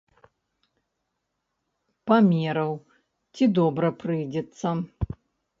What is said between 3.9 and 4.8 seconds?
прыйдзецца.